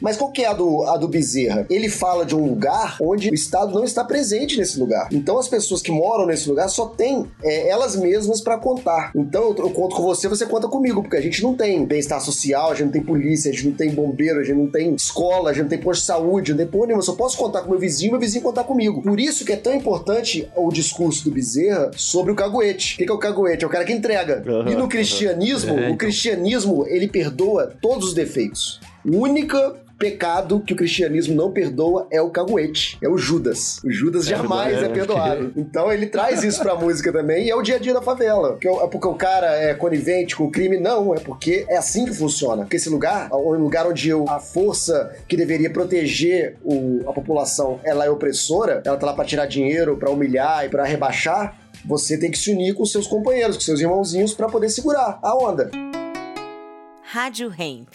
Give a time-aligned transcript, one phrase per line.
[0.00, 1.66] Mas qual que é a do, a do Bezerra?
[1.70, 5.08] Ele fala de um lugar onde o Estado não está presente nesse lugar.
[5.12, 9.12] Então as pessoas que moram nesse lugar só têm é, elas mesmas para contar.
[9.14, 12.20] Então eu, eu, conto com você, você conta comigo, porque a gente não tem bem-estar
[12.20, 14.92] social, a gente não tem polícia, a gente não tem bombeiro, a gente não tem
[14.94, 17.00] escola, a gente não tem posto de saúde, não tem porra nenhuma.
[17.00, 19.00] Eu só posso contar com meu vizinho, meu vizinho contar comigo.
[19.00, 22.94] Por isso que é tão importante o discurso do Bezerra sobre o caguete.
[22.94, 23.62] O que é o caguete?
[23.62, 24.42] É o cara que entrega.
[24.44, 25.78] Uhum, e no cristianismo, uhum.
[25.78, 25.94] é, então.
[25.94, 28.80] o cristianismo, ele perdoa todos os defeitos.
[29.06, 33.80] Única pecado que o cristianismo não perdoa é o caguete, é o Judas.
[33.82, 35.52] O Judas é jamais é, é perdoado.
[35.64, 38.58] Então ele traz isso pra música também e é o dia a dia da favela.
[38.62, 40.78] É porque o cara é conivente com o crime?
[40.78, 42.64] Não, é porque é assim que funciona.
[42.64, 47.80] Porque esse lugar, um lugar onde eu, a força que deveria proteger o, a população,
[47.82, 52.18] ela é opressora, ela tá lá pra tirar dinheiro, pra humilhar e pra rebaixar, você
[52.18, 55.70] tem que se unir com seus companheiros, com seus irmãozinhos para poder segurar a onda.
[57.02, 57.88] Rádio Hemp.